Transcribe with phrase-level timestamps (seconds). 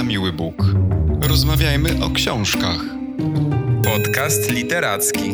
[0.00, 0.54] na miły Bóg.
[1.22, 2.80] Rozmawiajmy o książkach.
[3.84, 5.32] Podcast literacki.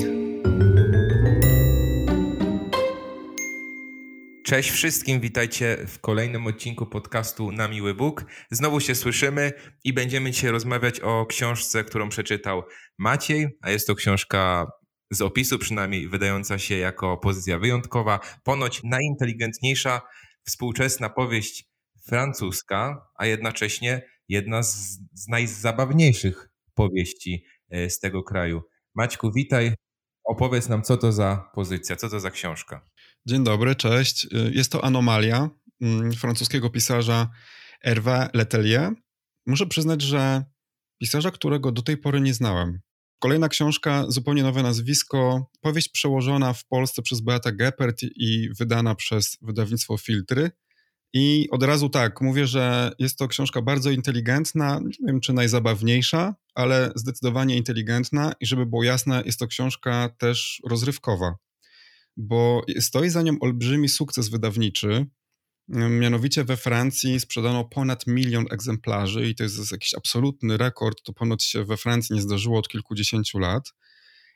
[4.45, 8.25] Cześć wszystkim, witajcie w kolejnym odcinku podcastu Na Miły Bóg.
[8.51, 9.53] Znowu się słyszymy
[9.85, 12.63] i będziemy dzisiaj rozmawiać o książce, którą przeczytał
[12.99, 14.67] Maciej, a jest to książka
[15.11, 20.01] z opisu przynajmniej wydająca się jako pozycja wyjątkowa, ponoć najinteligentniejsza
[20.47, 21.65] współczesna powieść
[22.07, 28.63] francuska, a jednocześnie jedna z, z najzabawniejszych powieści e, z tego kraju.
[28.95, 29.75] Maćku, witaj.
[30.25, 32.89] Opowiedz nam, co to za pozycja, co to za książka.
[33.27, 34.25] Dzień dobry, cześć.
[34.25, 37.31] Y, jest to Anomalia mm, francuskiego pisarza
[37.85, 38.93] Hervé Letelier.
[39.47, 40.45] Muszę przyznać, że
[41.01, 42.81] pisarza, którego do tej pory nie znałem.
[43.19, 49.39] Kolejna książka, zupełnie nowe nazwisko, powieść przełożona w Polsce przez Beata Geppert i wydana przez
[49.43, 50.51] wydawnictwo Filtry.
[51.19, 56.35] I od razu tak, mówię, że jest to książka bardzo inteligentna, nie wiem czy najzabawniejsza,
[56.55, 61.35] ale zdecydowanie inteligentna i żeby było jasne, jest to książka też rozrywkowa,
[62.17, 65.07] bo stoi za nią olbrzymi sukces wydawniczy.
[65.69, 71.03] Mianowicie we Francji sprzedano ponad milion egzemplarzy i to jest jakiś absolutny rekord.
[71.03, 73.73] To ponoć się we Francji nie zdarzyło od kilkudziesięciu lat.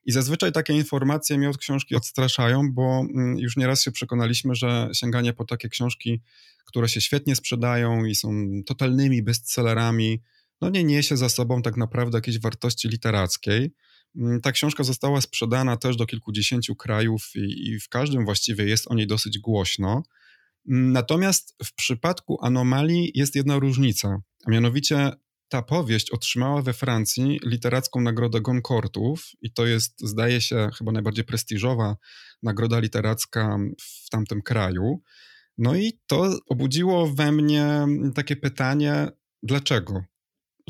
[0.04, 4.90] I zazwyczaj takie informacje mnie od książki odstraszają, bo mm, już nieraz się przekonaliśmy, że
[4.92, 6.20] sięganie po takie książki,
[6.64, 10.20] które się świetnie sprzedają i są totalnymi bestsellerami,
[10.60, 13.70] no nie niesie za sobą tak naprawdę jakiejś wartości literackiej.
[14.16, 18.90] Mm, ta książka została sprzedana też do kilkudziesięciu krajów i, i w każdym właściwie jest
[18.90, 20.02] o niej dosyć głośno.
[20.68, 25.12] Mm, natomiast w przypadku anomalii jest jedna różnica, a mianowicie
[25.50, 31.24] ta powieść otrzymała we Francji literacką nagrodę Goncourtów i to jest, zdaje się, chyba najbardziej
[31.24, 31.96] prestiżowa
[32.42, 35.02] nagroda literacka w tamtym kraju.
[35.58, 39.08] No i to obudziło we mnie takie pytanie,
[39.42, 40.04] dlaczego?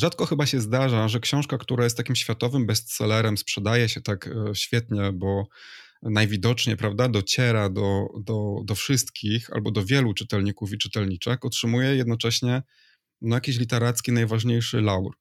[0.01, 4.55] Rzadko chyba się zdarza, że książka, która jest takim światowym bestsellerem, sprzedaje się tak e,
[4.55, 5.47] świetnie, bo
[6.03, 12.63] najwidoczniej, prawda, dociera do, do, do wszystkich albo do wielu czytelników i czytelniczek, otrzymuje jednocześnie
[13.21, 15.17] no, jakiś literacki najważniejszy laur.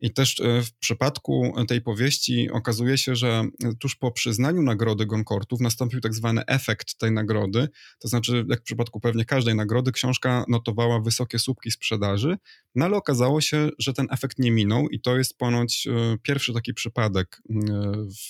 [0.00, 3.44] I też e, w przypadku tej powieści okazuje się, że
[3.80, 8.62] tuż po przyznaniu nagrody Goncourtów nastąpił tak zwany efekt tej nagrody, to znaczy jak w
[8.62, 12.36] przypadku pewnie każdej nagrody książka notowała wysokie słupki sprzedaży,
[12.74, 16.52] no ale okazało się, że ten efekt nie minął i to jest ponoć e, pierwszy
[16.52, 17.54] taki przypadek e,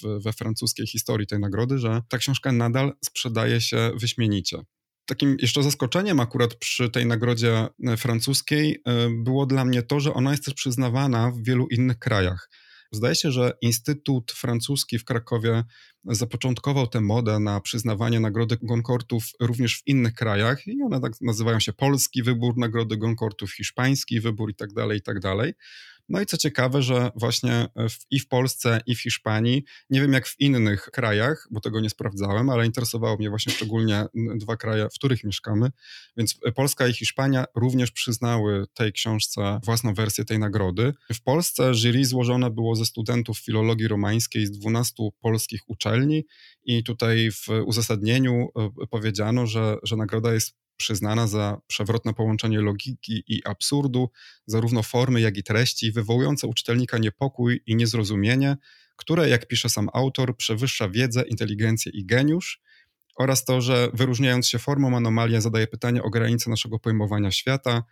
[0.02, 4.64] w, we francuskiej historii tej nagrody, że ta książka nadal sprzedaje się wyśmienicie
[5.06, 10.14] takim jeszcze zaskoczeniem akurat przy tej nagrodzie e, francuskiej e, było dla mnie to, że
[10.14, 12.48] ona jest też przyznawana w wielu innych krajach.
[12.92, 15.64] Zdaje się, że Instytut Francuski w Krakowie
[16.04, 21.60] zapoczątkował tę modę na przyznawanie nagrody Goncourtów również w innych krajach i one tak nazywają
[21.60, 25.52] się polski wybór nagrody Goncourtów, hiszpański wybór i tak dalej, i tak dalej.
[26.08, 30.12] No i co ciekawe, że właśnie w, i w Polsce, i w Hiszpanii, nie wiem
[30.12, 34.06] jak w innych krajach, bo tego nie sprawdzałem, ale interesowało mnie właśnie szczególnie
[34.36, 35.70] dwa kraje, w których mieszkamy,
[36.16, 40.92] więc Polska i Hiszpania również przyznały tej książce własną wersję tej nagrody.
[41.14, 46.24] W Polsce jury złożone było ze studentów filologii romańskiej z 12 polskich uczelni
[46.64, 53.24] i tutaj w uzasadnieniu e, powiedziano, że, że nagroda jest przyznana za przewrotne połączenie logiki
[53.26, 54.10] i absurdu,
[54.46, 58.56] zarówno formy, jak i treści, wywołujące u czytelnika niepokój i niezrozumienie,
[58.96, 62.60] które, jak pisze sam autor, przewyższa wiedzę, inteligencję i geniusz,
[63.16, 67.82] oraz to, że wyróżniając się formą, anomalia zadaje pytanie o granice naszego pojmowania świata,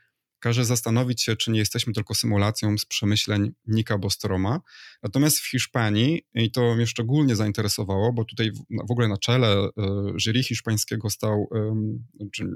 [0.43, 4.61] każe zastanowić się, czy nie jesteśmy tylko symulacją z przemyśleń Nika Bostroma.
[5.03, 8.51] Natomiast w Hiszpanii, i to mnie szczególnie zainteresowało, bo tutaj
[8.89, 9.71] w ogóle na czele e,
[10.17, 11.49] jury hiszpańskiego stał,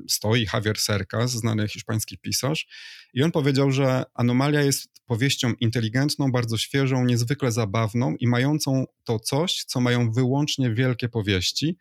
[0.08, 2.66] stoi Javier Cercas, znany hiszpański pisarz,
[3.14, 9.18] i on powiedział, że Anomalia jest powieścią inteligentną, bardzo świeżą, niezwykle zabawną i mającą to
[9.18, 11.76] coś, co mają wyłącznie wielkie powieści,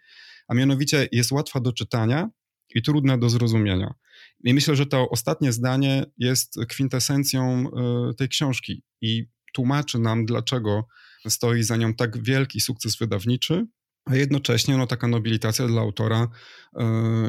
[0.48, 2.30] a mianowicie jest łatwa do czytania
[2.76, 3.94] i trudna do zrozumienia.
[4.44, 7.66] I myślę, że to ostatnie zdanie jest kwintesencją
[8.12, 10.88] e, tej książki i tłumaczy nam, dlaczego
[11.30, 13.66] stoi za nią tak wielki sukces wydawniczy,
[14.06, 16.82] a jednocześnie no, taka nobilitacja dla autora y,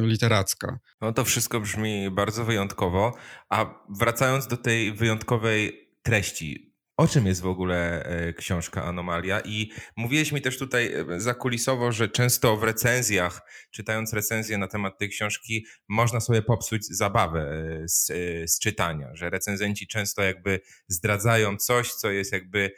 [0.07, 0.79] literacka.
[1.01, 3.15] No to wszystko brzmi bardzo wyjątkowo.
[3.49, 9.41] A wracając do tej wyjątkowej treści, o czym jest w ogóle e, książka Anomalia?
[9.41, 13.41] I mówiłeś mi też tutaj e, zakulisowo, że często w recenzjach,
[13.71, 18.07] czytając recenzje na temat tej książki, można sobie popsuć zabawę e, z,
[18.51, 22.71] z czytania, że recenzenci często jakby zdradzają coś, co jest jakby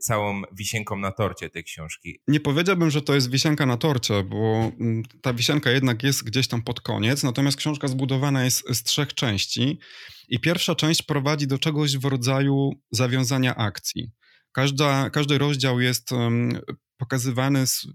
[0.00, 2.20] całą wisienką na torcie tej książki.
[2.28, 6.48] Nie powiedziałbym, że to jest wisienka na torcie, bo mm, ta wisienka jednak jest gdzieś
[6.48, 9.78] tam pod koniec, natomiast książka zbudowana jest z trzech części.
[10.28, 14.10] I pierwsza część prowadzi do czegoś w rodzaju zawiązania akcji.
[14.52, 16.60] Każda, każdy rozdział jest um,
[16.96, 17.86] pokazywany z,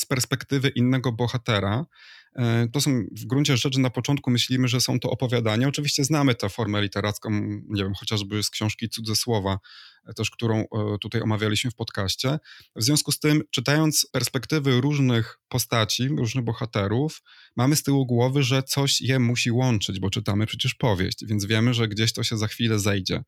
[0.00, 1.86] z perspektywy innego bohatera.
[2.36, 5.68] E, to są w gruncie rzeczy na początku myślimy, że są to opowiadania.
[5.68, 7.30] Oczywiście znamy tę formę literacką,
[7.68, 9.58] nie wiem, chociażby z książki Cudze Słowa,
[10.06, 10.64] e, też którą e,
[11.00, 12.38] tutaj omawialiśmy w podcaście.
[12.76, 17.22] W związku z tym, czytając perspektywy różnych postaci, różnych bohaterów,
[17.56, 21.74] mamy z tyłu głowy, że coś je musi łączyć, bo czytamy przecież powieść, więc wiemy,
[21.74, 23.22] że gdzieś to się za chwilę zejdzie.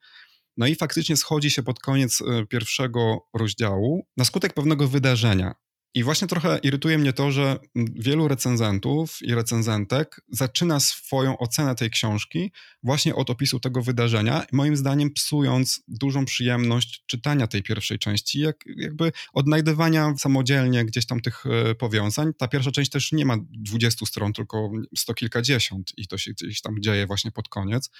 [0.57, 5.55] No i faktycznie schodzi się pod koniec pierwszego rozdziału na skutek pewnego wydarzenia.
[5.95, 11.91] I właśnie trochę irytuje mnie to, że wielu recenzentów i recenzentek zaczyna swoją ocenę tej
[11.91, 12.53] książki
[12.83, 18.57] właśnie od opisu tego wydarzenia, moim zdaniem psując dużą przyjemność czytania tej pierwszej części, jak,
[18.77, 22.33] jakby odnajdywania samodzielnie gdzieś tam tych e, powiązań.
[22.39, 26.61] Ta pierwsza część też nie ma 20 stron, tylko sto kilkadziesiąt i to się gdzieś
[26.61, 27.91] tam dzieje właśnie pod koniec.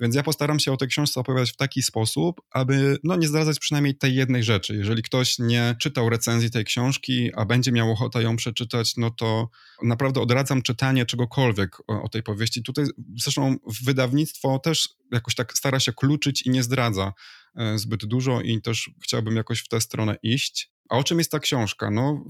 [0.00, 3.58] Więc ja postaram się o tej książce opowiadać w taki sposób, aby no, nie zdradzać
[3.58, 4.76] przynajmniej tej jednej rzeczy.
[4.76, 9.48] Jeżeli ktoś nie czytał recenzji tej książki, a będzie miał ochotę ją przeczytać, no to
[9.82, 12.62] naprawdę odradzam czytanie czegokolwiek o, o tej powieści.
[12.62, 12.84] Tutaj
[13.22, 17.12] zresztą wydawnictwo też jakoś tak stara się kluczyć i nie zdradza
[17.56, 20.73] e, zbyt dużo i też chciałbym jakoś w tę stronę iść.
[20.90, 21.90] A o czym jest ta książka?
[21.90, 22.24] No,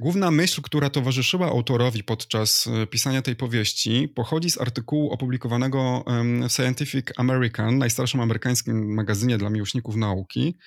[0.00, 6.04] główna myśl, która towarzyszyła autorowi podczas e, pisania tej powieści, pochodzi z artykułu opublikowanego
[6.48, 10.58] w Scientific American, najstarszym amerykańskim magazynie dla miłośników nauki,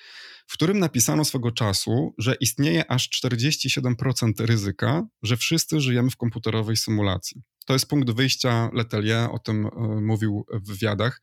[0.46, 6.76] w którym napisano swego czasu, że istnieje aż 47% ryzyka, że wszyscy żyjemy w komputerowej
[6.76, 7.42] symulacji.
[7.66, 9.70] To jest punkt wyjścia Letelier, o tym e,
[10.00, 11.20] mówił w wywiadach.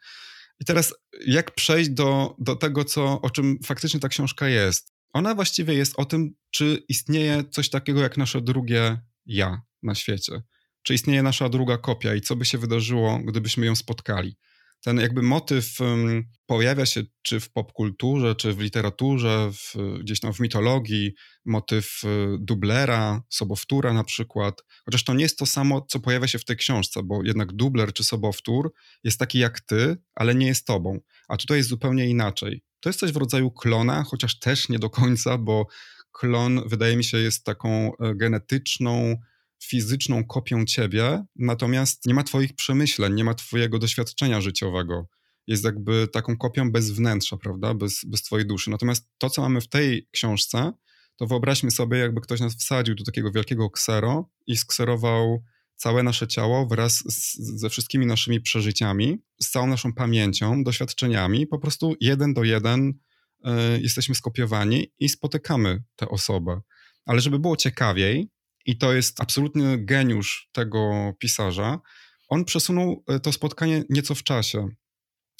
[0.60, 0.94] I teraz
[1.26, 4.93] jak przejść do, do tego, co, o czym faktycznie ta książka jest?
[5.14, 10.42] Ona właściwie jest o tym, czy istnieje coś takiego jak nasze drugie ja na świecie.
[10.84, 14.38] Czy istnieje nasza druga kopia i co by się wydarzyło, gdybyśmy ją spotkali.
[14.84, 20.34] Ten jakby motyw um, pojawia się czy w popkulturze, czy w literaturze, w, gdzieś tam
[20.34, 21.14] w mitologii,
[21.46, 24.64] motyw y, dublera, sobowtóra na przykład.
[24.86, 27.94] Chociaż to nie jest to samo, co pojawia się w tej książce, bo jednak dubler
[27.94, 28.74] czy sobowtór
[29.04, 31.00] jest taki jak ty, ale nie jest tobą.
[31.28, 32.64] A tutaj jest zupełnie inaczej.
[32.84, 35.68] To jest coś w rodzaju klona, chociaż też nie do końca, bo
[36.12, 39.16] klon wydaje mi się jest taką e, genetyczną,
[39.64, 45.08] fizyczną kopią ciebie, natomiast nie ma twoich przemyśleń, nie ma twojego doświadczenia życiowego.
[45.48, 48.70] Jest jakby taką kopią bez wnętrza, prawda, bez, bez twojej duszy.
[48.70, 50.72] Natomiast to, co mamy w tej książce,
[51.16, 55.44] to wyobraźmy sobie, jakby ktoś nas wsadził do takiego wielkiego ksero i skserował
[55.84, 61.60] całe nasze ciało wraz z, ze wszystkimi naszymi przeżyciami, z całą naszą pamięcią, doświadczeniami, po
[61.60, 63.50] prostu jeden do jeden y,
[63.82, 66.62] jesteśmy skopiowani i spotykamy tę osobę.
[67.06, 68.30] Ale żeby było ciekawiej,
[68.66, 71.80] i to jest absolutny geniusz tego pisarza,
[72.28, 74.68] on przesunął e, to spotkanie nieco w czasie.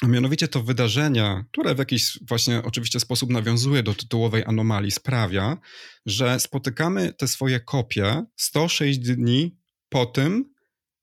[0.08, 5.58] Mianowicie to wydarzenie, które w jakiś właśnie oczywiście sposób nawiązuje do tytułowej anomalii, sprawia,
[6.06, 9.63] że spotykamy te swoje kopie 106 dni
[9.94, 10.54] po tym,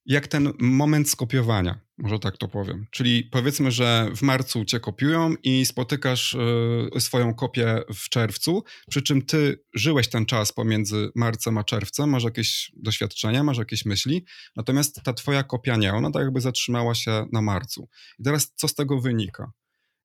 [0.07, 2.87] jak ten moment skopiowania, może tak to powiem.
[2.91, 6.35] Czyli powiedzmy, że w marcu cię kopiują i spotykasz
[6.97, 12.11] y, swoją kopię w czerwcu, przy czym ty żyłeś ten czas pomiędzy marcem a czerwcem,
[12.11, 14.25] masz jakieś doświadczenia, masz jakieś myśli,
[14.57, 17.89] natomiast ta twoja kopia nie, ona tak jakby zatrzymała się na marcu.
[18.19, 19.53] I teraz co z tego wynika?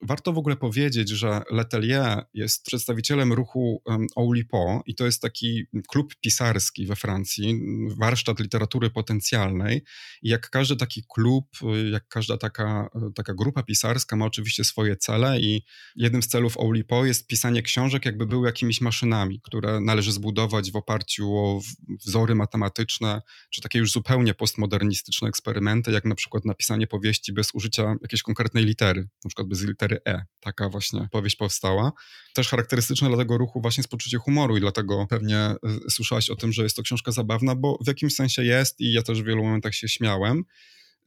[0.07, 3.83] Warto w ogóle powiedzieć, że Letelier jest przedstawicielem ruchu
[4.15, 7.59] Oulipo i to jest taki klub pisarski we Francji,
[7.97, 9.83] warsztat literatury potencjalnej.
[10.21, 11.45] I jak każdy taki klub,
[11.91, 15.63] jak każda taka, taka grupa pisarska ma oczywiście swoje cele i
[15.95, 20.75] jednym z celów Oulipo jest pisanie książek, jakby były jakimiś maszynami, które należy zbudować w
[20.75, 21.61] oparciu o
[22.05, 27.95] wzory matematyczne, czy takie już zupełnie postmodernistyczne eksperymenty, jak na przykład napisanie powieści bez użycia
[28.01, 30.25] jakiejś konkretnej litery, na przykład bez litery E.
[30.39, 31.91] Taka właśnie powieść powstała.
[32.33, 35.55] Też charakterystyczne dla tego ruchu właśnie jest poczucie humoru i dlatego pewnie
[35.87, 38.93] y, słyszałaś o tym, że jest to książka zabawna, bo w jakimś sensie jest i
[38.93, 40.43] ja też w wielu momentach się śmiałem.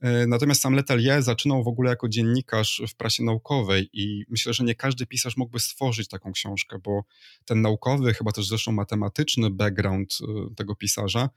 [0.05, 4.63] Y, natomiast sam Letelier zaczynał w ogóle jako dziennikarz w prasie naukowej i myślę, że
[4.63, 7.03] nie każdy pisarz mógłby stworzyć taką książkę, bo
[7.45, 10.17] ten naukowy, chyba też zresztą matematyczny background
[10.51, 11.29] y, tego pisarza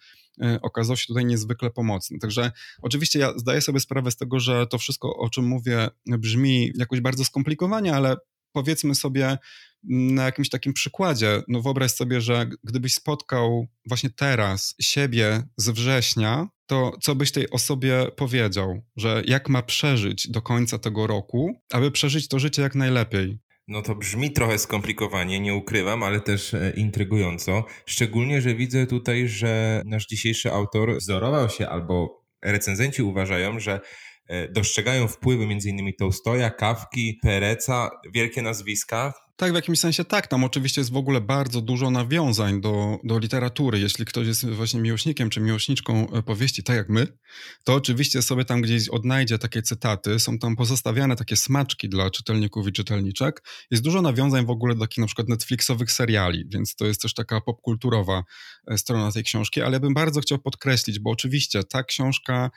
[0.63, 2.19] okazał się tutaj niezwykle pomocny.
[2.19, 2.53] Także
[2.83, 7.01] oczywiście ja zdaję sobie sprawę z tego, że to wszystko, o czym mówię, brzmi jakoś
[7.01, 8.17] bardzo skomplikowanie, ale
[8.53, 9.39] powiedzmy sobie
[9.85, 16.49] na jakimś takim przykładzie, no wyobraź sobie, że gdybyś spotkał właśnie teraz siebie z września,
[16.67, 21.91] to co byś tej osobie powiedział, że jak ma przeżyć do końca tego roku, aby
[21.91, 23.39] przeżyć to życie jak najlepiej?
[23.69, 27.65] No to brzmi trochę skomplikowanie, nie ukrywam, ale też e, intrygująco.
[27.87, 33.81] Szczególnie, że widzę tutaj, że nasz dzisiejszy autor wzorował się albo recenzenci uważają, że
[34.51, 35.93] dostrzegają wpływy m.in.
[35.99, 39.13] Tolstoja, Kawki, Pereca, wielkie nazwiska,
[39.43, 40.27] tak, w jakimś sensie tak.
[40.27, 43.79] Tam oczywiście jest w ogóle bardzo dużo nawiązań do, do literatury.
[43.81, 47.07] Jeśli ktoś jest właśnie miłośnikiem czy miłośniczką e, powieści, tak jak my,
[47.65, 50.21] to oczywiście sobie tam gdzieś odnajdzie takie cytaty.
[50.21, 53.43] Są tam pozostawiane takie smaczki dla czytelników i czytelniczek.
[53.71, 57.15] Jest dużo nawiązań w ogóle do takich na przykład Netflixowych seriali, więc to jest też
[57.15, 58.25] taka popkulturowa
[58.67, 59.63] e, strona tej książki.
[59.63, 62.51] Ale ja bym bardzo chciał podkreślić, bo oczywiście ta książka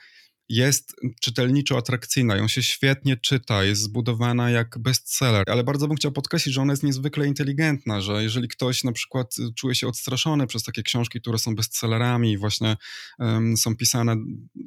[0.48, 6.12] jest czytelniczo atrakcyjna, ją się świetnie czyta, jest zbudowana jak bestseller, ale bardzo bym chciał
[6.12, 10.62] podkreślić, że ona jest niezwykle inteligentna, że jeżeli ktoś na przykład czuje się odstraszony przez
[10.62, 12.76] takie książki, które są bestsellerami właśnie
[13.18, 14.16] um, są pisane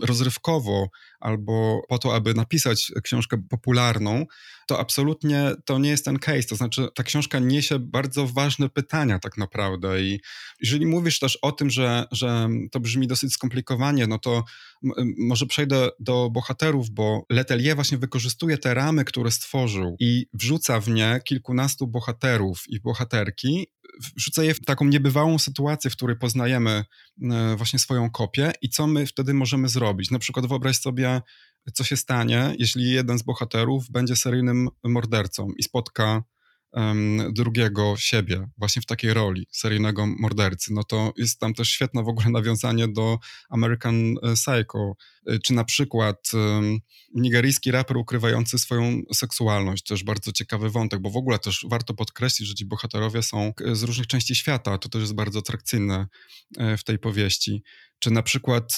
[0.02, 4.26] rozrywkowo albo po to, aby napisać książkę popularną,
[4.68, 6.44] to absolutnie to nie jest ten case.
[6.44, 10.20] To znaczy, ta książka niesie bardzo ważne pytania tak naprawdę i
[10.62, 14.44] jeżeli mówisz też o tym, że, że to brzmi dosyć skomplikowanie, no to
[15.18, 15.69] może przejdę
[16.00, 21.88] do bohaterów, bo Letelier właśnie wykorzystuje te ramy, które stworzył i wrzuca w nie kilkunastu
[21.88, 23.68] bohaterów i bohaterki,
[24.18, 26.84] wrzuca je w taką niebywałą sytuację, w której poznajemy
[27.32, 30.12] e, właśnie swoją kopię i co my wtedy możemy zrobić.
[30.12, 31.22] Na przykład wyobraź sobie,
[31.74, 36.24] co się stanie, jeśli jeden z bohaterów będzie seryjnym mordercą i spotka
[37.32, 42.08] drugiego siebie, właśnie w takiej roli seryjnego mordercy, no to jest tam też świetne w
[42.08, 43.18] ogóle nawiązanie do
[43.50, 44.94] American e, Psycho,
[45.28, 46.32] e, czy na przykład
[47.16, 52.48] nigeryjski raper ukrywający swoją seksualność, też bardzo ciekawy wątek, bo w ogóle też warto podkreślić,
[52.48, 56.08] że ci bohaterowie są z różnych części świata, to też jest bardzo atrakcyjne
[56.58, 57.64] e, w tej powieści.
[58.00, 58.76] Czy na przykład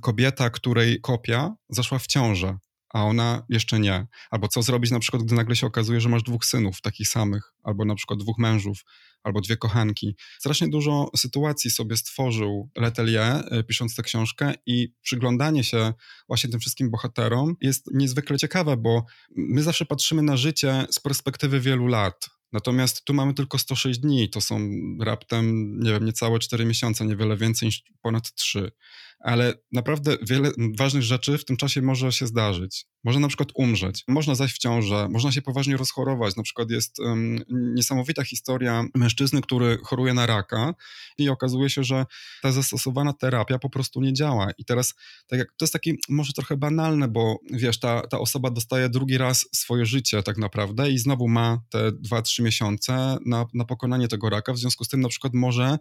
[0.00, 2.58] kobieta, której kopia zaszła w ciążę,
[2.94, 4.06] a ona jeszcze nie.
[4.30, 7.52] Albo co zrobić na przykład, gdy nagle się okazuje, że masz dwóch synów takich samych,
[7.62, 8.84] albo na przykład dwóch mężów,
[9.22, 10.16] albo dwie kochanki.
[10.38, 15.92] Strasznie dużo sytuacji sobie stworzył Letelier, e, pisząc tę książkę i przyglądanie się
[16.28, 19.04] właśnie tym wszystkim bohaterom jest niezwykle ciekawe, bo
[19.36, 22.30] my zawsze patrzymy na życie z perspektywy wielu lat.
[22.52, 24.70] Natomiast tu mamy tylko 106 dni, to są
[25.00, 28.72] raptem, nie wiem, niecałe 4 miesiące, niewiele więcej niż ponad 3
[29.20, 32.86] ale naprawdę wiele ważnych rzeczy w tym czasie może się zdarzyć.
[33.04, 36.36] Można na przykład umrzeć, można zajść w ciążę, można się poważnie rozchorować.
[36.36, 40.74] Na przykład jest um, niesamowita historia mężczyzny, który choruje na raka
[41.18, 42.06] i okazuje się, że
[42.42, 44.50] ta zastosowana terapia po prostu nie działa.
[44.58, 44.94] I teraz
[45.26, 49.18] tak jak, to jest takie może trochę banalne, bo wiesz, ta, ta osoba dostaje drugi
[49.18, 54.30] raz swoje życie tak naprawdę i znowu ma te 2-3 miesiące na, na pokonanie tego
[54.30, 54.52] raka.
[54.52, 55.78] W związku z tym na przykład może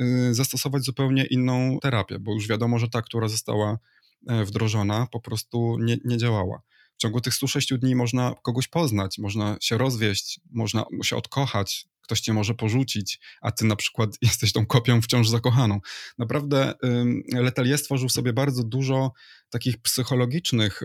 [0.00, 3.78] y, zastosować zupełnie inną terapię, bo już wiadomo, że ta, która została
[4.28, 6.62] e, wdrożona, po prostu nie, nie działała.
[6.94, 12.20] W ciągu tych 106 dni można kogoś poznać, można się rozwieść, można się odkochać, ktoś
[12.20, 15.80] cię może porzucić, a ty na przykład jesteś tą kopią wciąż zakochaną.
[16.18, 16.74] Naprawdę
[17.32, 19.12] Letelier stworzył sobie bardzo dużo
[19.52, 20.80] takich psychologicznych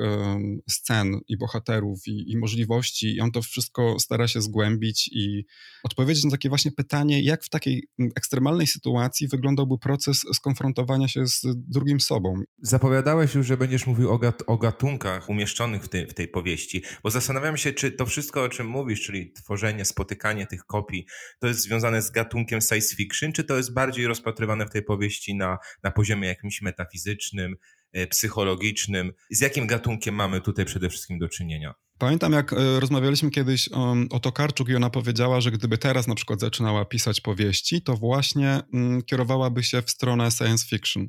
[0.69, 5.45] scen i bohaterów i, i, możliwości i on to wszystko stara się zgłębić i
[5.83, 11.41] odpowiedzieć na takie właśnie pytanie, jak w takiej ekstremalnej sytuacji wyglądałby proces skonfrontowania się z
[11.55, 12.41] drugim sobą.
[12.61, 16.83] Zapowiadałeś już, że będziesz mówił o, gat o gatunkach umieszczonych w, tej, w tej powieści,
[17.03, 21.05] bo zastanawiam się, czy to wszystko, o czym mówisz, czyli tworzenie, spotykanie tych kopii,
[21.39, 25.35] to jest związane z gatunkiem science fiction, czy to jest bardziej rozpatrywane w tej powieści
[25.35, 27.55] na, na poziomie jakimś metafizycznym,
[28.07, 29.13] psychologicznym?
[29.29, 31.73] Z jakim gatunkiem mamy tutaj przede wszystkim do czynienia?
[31.97, 36.15] Pamiętam, jak e, rozmawialiśmy kiedyś o, o Tokarczuk i ona powiedziała, że gdyby teraz na
[36.15, 41.07] przykład zaczynała pisać powieści, to właśnie mm, kierowałaby się w stronę science fiction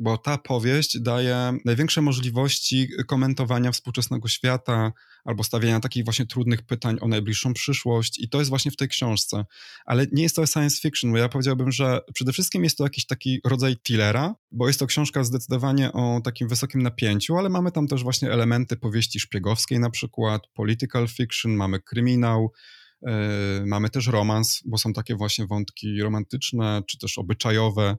[0.00, 4.92] bo ta powieść daje największe możliwości komentowania współczesnego świata
[5.24, 8.88] albo stawiania takich właśnie trudnych pytań o najbliższą przyszłość i to jest właśnie w tej
[8.88, 9.44] książce.
[9.86, 13.06] Ale nie jest to science fiction, bo ja powiedziałbym, że przede wszystkim jest to jakiś
[13.06, 17.88] taki rodzaj thrillera, bo jest to książka zdecydowanie o takim wysokim napięciu, ale mamy tam
[17.88, 22.52] też właśnie elementy powieści szpiegowskiej na przykład, political fiction, mamy kryminał,
[23.02, 23.10] yy,
[23.66, 27.96] Mamy też romans, bo są takie właśnie wątki romantyczne czy też obyczajowe.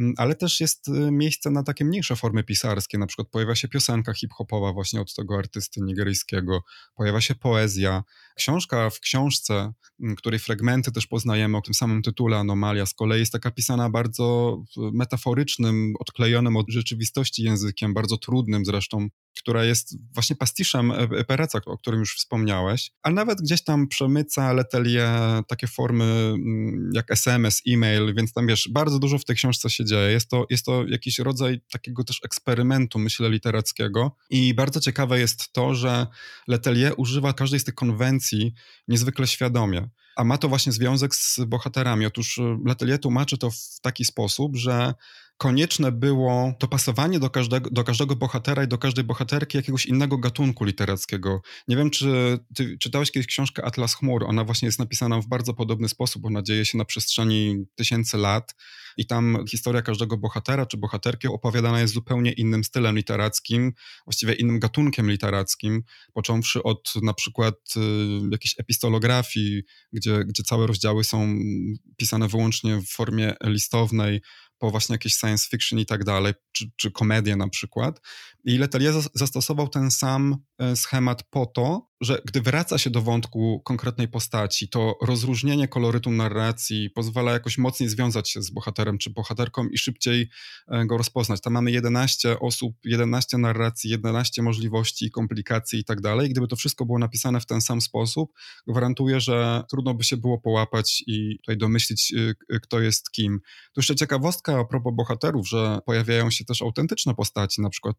[0.00, 3.68] Mm, ale też jest y, miejsce na takie mniejsze formy pisarskie, na przykład pojawia się
[3.68, 6.62] piosenka hip-hopowa właśnie od tego artysty nigeryjskiego,
[6.94, 8.04] pojawia się poezja.
[8.36, 13.20] Książka w książce, mm, której fragmenty też poznajemy o tym samym tytule Anomalia, z kolei
[13.20, 20.36] jest taka pisana bardzo metaforycznym, odklejonym od rzeczywistości językiem, bardzo trudnym zresztą, która jest właśnie
[20.36, 25.66] pastiszem e, e, Pereca, o którym już wspomniałeś, a nawet gdzieś tam przemyca Letelier takie
[25.66, 30.12] formy mm, jak SMS, e-mail, więc tam wiesz, bardzo dużo w tej książce się dzieje.
[30.12, 35.52] Jest to, jest to jakiś rodzaj takiego też eksperymentu, myślę, literackiego i bardzo ciekawe jest
[35.52, 36.06] to, że
[36.48, 38.54] Letelier używa każdej z tych konwencji
[38.88, 39.88] niezwykle świadomie.
[40.16, 42.06] A ma to właśnie związek z bohaterami.
[42.06, 44.94] Otóż e, Letelier tłumaczy to w taki sposób, że
[45.40, 50.64] konieczne było dopasowanie do każdego, do każdego bohatera i do każdej bohaterki jakiegoś innego gatunku
[50.64, 51.42] literackiego.
[51.68, 54.24] Nie wiem, czy ty czytałeś kiedyś książkę Atlas Chmur.
[54.24, 56.24] Ona właśnie jest napisana w bardzo podobny sposób.
[56.24, 58.54] Ona dzieje się na przestrzeni tysięcy lat
[58.96, 63.72] i tam historia każdego bohatera czy bohaterki opowiadana jest zupełnie innym stylem literackim,
[64.06, 65.82] właściwie innym gatunkiem literackim,
[66.12, 67.80] począwszy od na przykład y,
[68.32, 71.36] jakiejś epistolografii, gdzie, gdzie całe rozdziały są
[71.96, 74.20] pisane wyłącznie w formie listownej,
[74.60, 76.90] po właśnie jakieś science fiction i tak dalej, czy, czy
[77.36, 78.00] na przykład.
[78.44, 83.60] I Letelier zastosował ten sam e, schemat po to, że gdy wraca się do wątku
[83.64, 89.68] konkretnej postaci, to rozróżnienie kolorytu narracji pozwala jakoś mocniej związać się z bohaterem czy bohaterką
[89.68, 90.28] i szybciej
[90.68, 91.40] e, go rozpoznać.
[91.40, 96.30] Tam mamy 11 osób, 11 narracji, 11 możliwości, komplikacji i tak dalej.
[96.30, 98.32] Gdyby to wszystko było napisane w ten sam sposób,
[98.66, 102.14] gwarantuję, że trudno by się było połapać i tutaj domyślić,
[102.50, 103.40] e, kto jest kim.
[103.72, 107.96] Tu jeszcze ciekawostka a propos bohaterów, że pojawiają się też autentyczne postaci, na przykład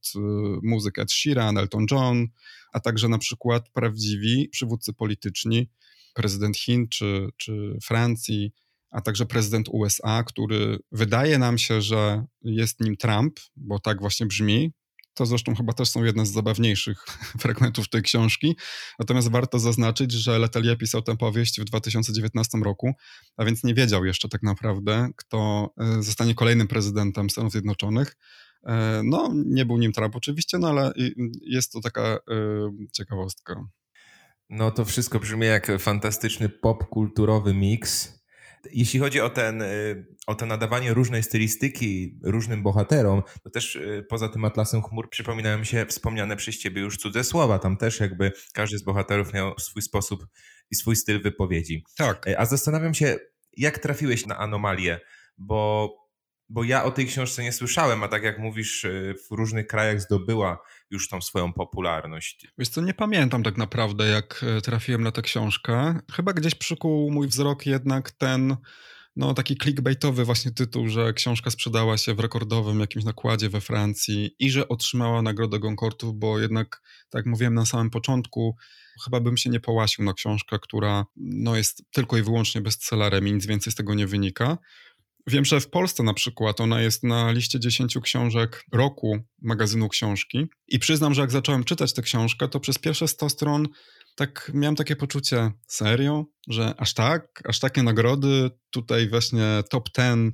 [0.63, 2.27] muzyk Ed Sheeran, Elton John,
[2.71, 5.69] a także na przykład prawdziwi przywódcy polityczni,
[6.13, 8.51] prezydent Chin czy, czy Francji,
[8.91, 14.25] a także prezydent USA, który wydaje nam się, że jest nim Trump, bo tak właśnie
[14.25, 14.71] brzmi.
[15.13, 17.05] To zresztą chyba też są jedne z zabawniejszych
[17.41, 18.55] fragmentów tej książki.
[18.99, 22.93] Natomiast warto zaznaczyć, że Letelier pisał tę powieść w 2019 roku,
[23.37, 28.15] a więc nie wiedział jeszcze tak naprawdę, kto e, zostanie kolejnym prezydentem Stanów Zjednoczonych.
[28.63, 30.91] E, no, nie był nim Trump oczywiście, no ale
[31.41, 33.65] jest to taka y, ciekawostka.
[34.49, 38.21] No to wszystko brzmi jak fantastyczny popkulturowy miks.
[38.71, 44.29] Jeśli chodzi o, ten, y, o to nadawanie różnej stylistyki różnym bohaterom, to też poza
[44.29, 47.59] tym Atlasem Chmur przypominają mi się wspomniane przez ciebie już cudze słowa.
[47.59, 50.27] Tam też jakby każdy z bohaterów miał swój sposób
[50.71, 51.83] i swój styl wypowiedzi.
[51.97, 52.25] Tak.
[52.37, 53.17] A zastanawiam się,
[53.57, 54.99] jak trafiłeś na anomalię,
[55.37, 55.89] bo
[56.51, 60.01] bo ja o tej książce nie słyszałem, a tak jak mówisz, y, w różnych krajach
[60.01, 62.47] zdobyła już tą swoją popularność.
[62.57, 65.99] Wiesz co, nie pamiętam tak naprawdę, jak e, trafiłem na tę książkę.
[66.11, 68.57] Chyba gdzieś przykuł mój wzrok jednak ten
[69.15, 74.35] no, taki clickbaitowy właśnie tytuł, że książka sprzedała się w rekordowym jakimś nakładzie we Francji
[74.39, 78.55] i że otrzymała nagrodę Goncourtów, bo jednak, tak jak mówiłem na samym początku,
[79.03, 83.33] chyba bym się nie połasił na książkę, która no, jest tylko i wyłącznie bestsellerem i
[83.33, 84.57] nic więcej z tego nie wynika.
[85.27, 90.45] Wiem, że w Polsce na przykład ona jest na liście 10 książek roku magazynu książki.
[90.67, 93.67] I przyznam, że jak zacząłem czytać tę książkę, to przez pierwsze 100 stron
[94.15, 100.33] tak miałem takie poczucie, serio, że aż tak, aż takie nagrody, tutaj właśnie top 10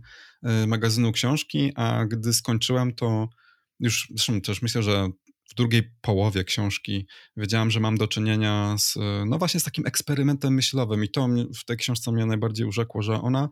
[0.64, 3.30] y, magazynu książki, a gdy skończyłem to
[3.80, 5.10] już, zresztą też myślę, że
[5.52, 8.96] w drugiej połowie książki wiedziałam, że mam do czynienia z,
[9.26, 11.04] no właśnie z takim eksperymentem myślowym.
[11.04, 13.50] I to w tej książce mnie najbardziej urzekło, że ona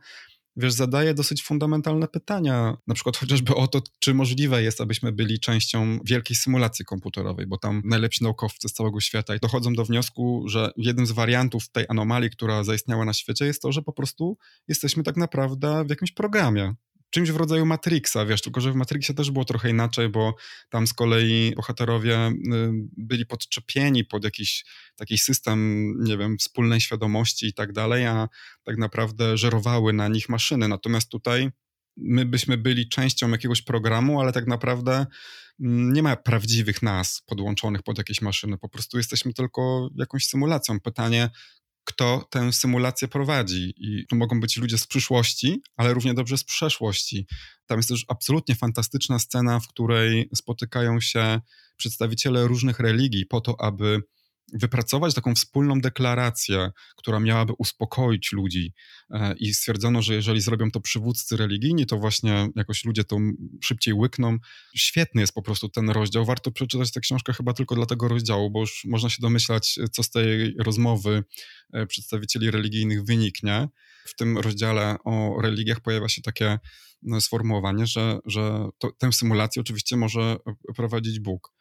[0.58, 5.40] wiesz, zadaje dosyć fundamentalne pytania, na przykład chociażby o to, czy możliwe jest, abyśmy byli
[5.40, 10.72] częścią wielkiej symulacji komputerowej, bo tam najlepsi naukowcy z całego świata dochodzą do wniosku, że
[10.78, 14.38] jednym z wariantów tej anomalii, która zaistniała na świecie, jest to, że po prostu
[14.68, 16.76] jesteśmy tak naprawdę w jakimś programie
[17.10, 20.36] czymś w rodzaju Matrixa, wiesz, tylko że w Matrixie też było trochę inaczej, bo
[20.70, 22.34] tam z kolei bohaterowie y,
[22.98, 24.66] byli podczepieni pod jakiś
[24.96, 28.30] taki system, nie wiem, wspólnej świadomości i tak dalej, a
[28.64, 30.68] tak naprawdę żerowały na nich maszyny.
[30.68, 31.50] Natomiast tutaj
[31.98, 35.06] my byśmy byli częścią jakiegoś programu, ale tak naprawdę
[35.60, 38.58] mm, nie ma prawdziwych nas podłączonych pod jakieś maszyny.
[38.58, 40.80] Po prostu jesteśmy tylko jakąś symulacją.
[40.80, 41.30] Pytanie,
[41.86, 43.74] kto tę symulację prowadzi.
[43.78, 47.28] I to mogą być ludzie z przyszłości, ale równie dobrze z przeszłości.
[47.66, 51.42] Tam jest też absolutnie fantastyczna scena, w której spotykają się
[51.78, 54.02] przedstawiciele różnych religii po to, aby
[54.54, 58.74] wypracować taką wspólną deklarację, która miałaby uspokoić ludzi.
[59.12, 63.18] E, I stwierdzono, że jeżeli zrobią to przywódcy religijni, to właśnie jakoś ludzie to
[63.64, 64.38] szybciej łykną.
[64.76, 66.26] Świetny jest po prostu ten rozdział.
[66.26, 70.04] Warto przeczytać tę książkę chyba tylko dla tego rozdziału, bo już można się domyślać, co
[70.04, 71.24] z tej rozmowy
[71.74, 73.68] e, przedstawicieli religijnych wyniknie.
[74.06, 76.60] W tym rozdziale o religiach pojawia się takie
[77.02, 80.38] no, sformułowanie, że, że to, tę symulację oczywiście może
[80.76, 81.54] prowadzić Bóg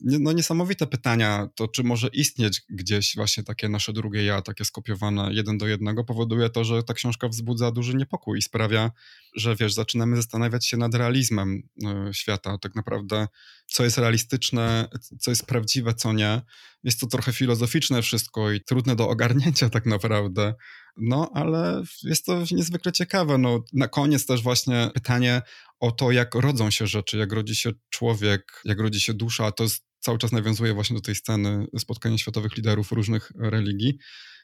[0.00, 5.34] no niesamowite pytania, to czy może istnieć gdzieś właśnie takie nasze drugie ja, takie skopiowane
[5.34, 8.90] jeden do jednego, powoduje to, że ta książka wzbudza duży niepokój i sprawia,
[9.36, 11.62] że wiesz, zaczynamy zastanawiać się nad realizmem
[12.08, 13.26] y, świata, tak naprawdę
[13.66, 14.88] co jest realistyczne,
[15.20, 16.42] co jest prawdziwe, co nie.
[16.82, 20.54] Jest to trochę filozoficzne wszystko i trudne do ogarnięcia tak naprawdę.
[20.96, 23.38] No, ale jest to niezwykle ciekawe.
[23.38, 25.42] No, na koniec też właśnie pytanie
[25.80, 29.52] o to, jak rodzą się rzeczy, jak rodzi się człowiek, jak rodzi się dusza.
[29.52, 33.98] To jest, cały czas nawiązuje właśnie do tej sceny spotkania światowych liderów różnych religii.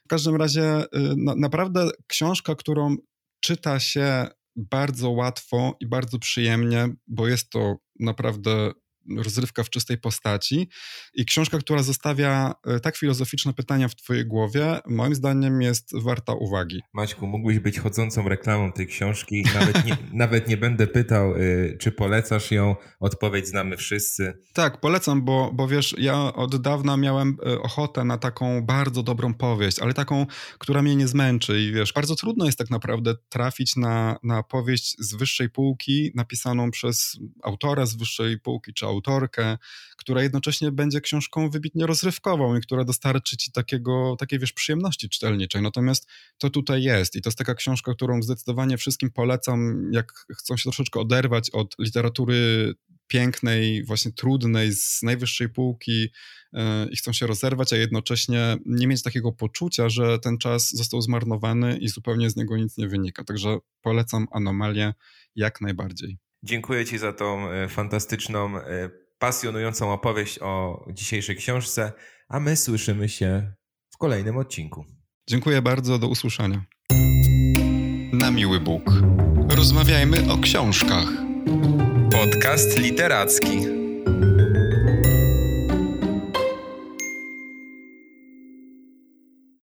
[0.05, 2.95] W każdym razie y, no, naprawdę książka, którą
[3.39, 8.71] czyta się bardzo łatwo i bardzo przyjemnie, bo jest to naprawdę
[9.17, 10.69] rozrywka w czystej postaci.
[11.13, 16.33] I książka, która zostawia e, tak filozoficzne pytania w twojej głowie, moim zdaniem jest warta
[16.33, 16.81] uwagi.
[16.93, 19.43] Maćku, mógłbyś być chodzącą reklamą tej książki.
[19.53, 22.75] Nawet nie, nawet nie będę pytał, y, czy polecasz ją.
[22.99, 24.33] Odpowiedź znamy wszyscy.
[24.53, 29.33] Tak, polecam, bo, bo wiesz, ja od dawna miałem e, ochotę na taką bardzo dobrą
[29.33, 30.25] powieść, ale taką,
[30.57, 31.61] która mnie nie zmęczy.
[31.61, 36.71] I wiesz, bardzo trudno jest tak naprawdę trafić na, na powieść z wyższej półki, napisaną
[36.71, 39.57] przez autora z wyższej półki, czy autorkę,
[39.97, 45.61] która jednocześnie będzie książką wybitnie rozrywkową i która dostarczy ci takiego, takiej, wiesz, przyjemności czytelniczej.
[45.61, 46.07] Natomiast
[46.37, 50.63] to tutaj jest i to jest taka książka, którą zdecydowanie wszystkim polecam, jak chcą się
[50.63, 52.73] troszeczkę oderwać od literatury
[53.07, 56.01] pięknej, właśnie trudnej, z najwyższej półki
[56.53, 61.01] yy, i chcą się rozerwać, a jednocześnie nie mieć takiego poczucia, że ten czas został
[61.01, 63.23] zmarnowany i zupełnie z niego nic nie wynika.
[63.23, 64.93] Także polecam Anomalię
[65.35, 66.17] jak najbardziej.
[66.43, 71.91] Dziękuję Ci za tą e, fantastyczną, e, pasjonującą opowieść o dzisiejszej książce,
[72.29, 73.53] a my słyszymy się
[73.93, 74.85] w kolejnym odcinku.
[75.29, 76.65] Dziękuję bardzo, do usłyszenia.
[78.13, 78.83] Na miły Bóg.
[79.49, 81.07] Rozmawiajmy o książkach.
[82.11, 83.76] Podcast literacki.